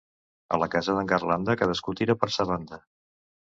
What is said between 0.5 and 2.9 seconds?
A la casa d'en Garlanda, cadascú tira per sa banda.